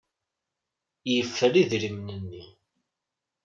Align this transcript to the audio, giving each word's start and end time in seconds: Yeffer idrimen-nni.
Yeffer 1.13 1.53
idrimen-nni. 1.61 2.43